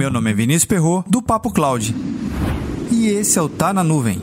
[0.00, 1.94] Meu nome é Vinícius Perro do Papo Cloud.
[2.90, 4.18] E esse é o Tá na Nuvem.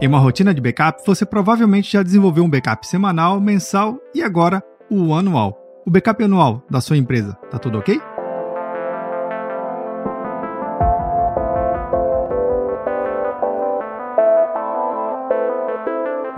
[0.00, 4.60] Em uma rotina de backup, você provavelmente já desenvolveu um backup semanal, mensal e agora
[4.90, 5.56] o anual.
[5.86, 8.00] O backup anual da sua empresa, tá tudo ok?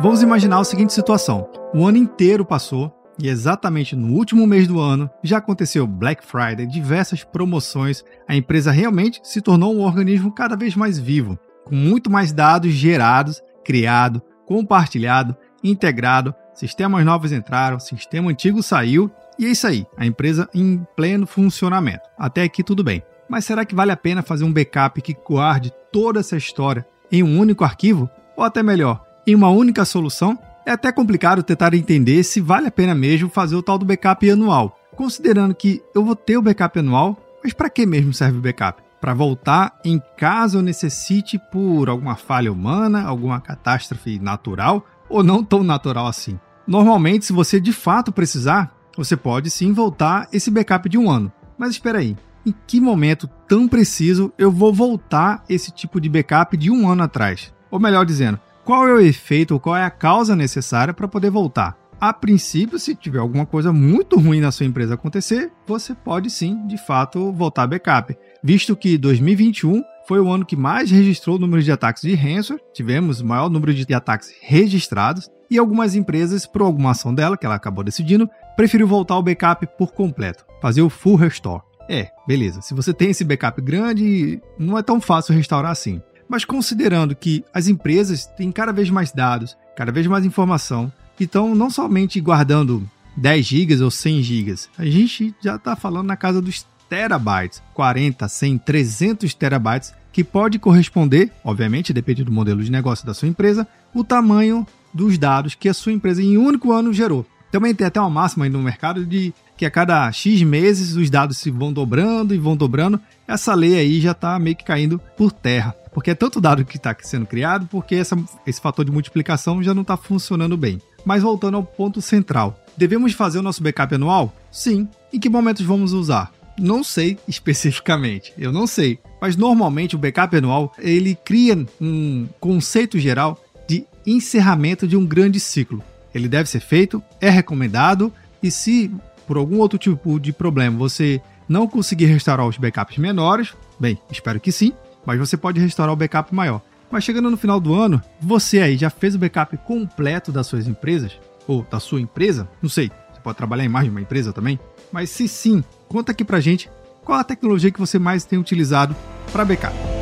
[0.01, 4.79] Vamos imaginar a seguinte situação: o ano inteiro passou e exatamente no último mês do
[4.79, 8.05] ano já aconteceu Black Friday, diversas promoções.
[8.29, 12.73] A empresa realmente se tornou um organismo cada vez mais vivo, com muito mais dados
[12.73, 20.07] gerados criado, compartilhado, integrado, sistemas novos entraram, sistema antigo saiu e é isso aí, a
[20.07, 22.09] empresa em pleno funcionamento.
[22.17, 23.03] Até aqui tudo bem.
[23.29, 27.23] Mas será que vale a pena fazer um backup que guarde toda essa história em
[27.23, 28.09] um único arquivo?
[28.37, 30.39] Ou até melhor, em uma única solução?
[30.67, 34.29] É até complicado tentar entender se vale a pena mesmo fazer o tal do backup
[34.31, 38.43] anual, considerando que eu vou ter o backup anual, mas para que mesmo serve o
[38.43, 38.83] backup?
[39.01, 45.63] para voltar em caso necessite por alguma falha humana, alguma catástrofe natural ou não tão
[45.63, 46.39] natural assim.
[46.67, 51.33] Normalmente, se você de fato precisar, você pode sim voltar esse backup de um ano.
[51.57, 56.57] Mas espera aí, em que momento tão preciso eu vou voltar esse tipo de backup
[56.57, 57.53] de um ano atrás?
[57.71, 61.75] Ou melhor dizendo, qual é o efeito qual é a causa necessária para poder voltar?
[61.99, 66.67] A princípio, se tiver alguma coisa muito ruim na sua empresa acontecer, você pode sim,
[66.67, 68.15] de fato, voltar backup
[68.45, 72.63] visto que 2021 foi o ano que mais registrou o número de ataques de ransomware,
[72.75, 77.47] tivemos o maior número de ataques registrados, e algumas empresas, por alguma ação dela, que
[77.47, 81.63] ela acabou decidindo, preferiu voltar ao backup por completo, fazer o full restore.
[81.89, 86.03] É, beleza, se você tem esse backup grande, não é tão fácil restaurar assim.
[86.29, 91.25] Mas considerando que as empresas têm cada vez mais dados, cada vez mais informação, e
[91.25, 96.17] estão não somente guardando 10 GB ou 100 GB, a gente já está falando na
[96.17, 102.71] casa dos terabytes, 40, 100, 300 terabytes, que pode corresponder, obviamente, depende do modelo de
[102.71, 106.73] negócio da sua empresa, o tamanho dos dados que a sua empresa em um único
[106.73, 107.27] ano gerou.
[107.51, 111.11] Também tem até uma máxima aí no mercado de que a cada X meses os
[111.11, 112.99] dados se vão dobrando e vão dobrando.
[113.27, 116.77] Essa lei aí já está meio que caindo por terra, porque é tanto dado que
[116.77, 120.81] está sendo criado, porque essa, esse fator de multiplicação já não está funcionando bem.
[121.05, 124.33] Mas voltando ao ponto central, devemos fazer o nosso backup anual?
[124.51, 124.89] Sim.
[125.13, 126.33] Em que momentos vamos usar?
[126.57, 129.01] Não sei especificamente, eu não sei.
[129.21, 135.41] Mas normalmente o backup anual ele cria um conceito geral de encerramento de um grande
[135.41, 135.83] ciclo.
[136.15, 138.91] Ele deve ser feito, é recomendado e se
[139.29, 144.41] por algum outro tipo de problema você não conseguir restaurar os backups menores, bem, espero
[144.41, 144.73] que sim,
[145.05, 146.63] mas você pode restaurar o backup maior.
[146.91, 150.67] Mas chegando no final do ano, você aí já fez o backup completo das suas
[150.67, 151.13] empresas?
[151.47, 152.49] Ou da sua empresa?
[152.63, 154.59] Não sei, você pode trabalhar em mais de uma empresa também?
[154.91, 156.71] Mas se sim, conta aqui pra gente
[157.05, 158.97] qual a tecnologia que você mais tem utilizado
[159.31, 159.98] para backup.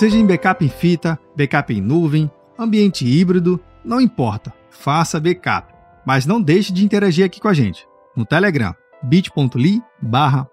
[0.00, 5.74] Seja em backup em fita, backup em nuvem, ambiente híbrido, não importa, faça backup.
[6.06, 10.48] Mas não deixe de interagir aqui com a gente no Telegram, bit.ly barra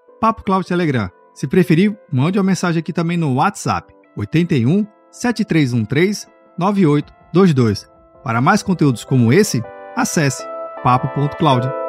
[0.68, 1.10] Telegram.
[1.34, 6.28] Se preferir, mande uma mensagem aqui também no WhatsApp, 81 7313
[6.60, 7.90] 9822.
[8.26, 9.64] Para mais conteúdos como esse,
[9.96, 10.44] acesse
[10.84, 11.87] papo.cloud.